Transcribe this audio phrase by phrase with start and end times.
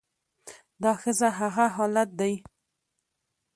[0.83, 2.33] دا ښځه هغه حالت دى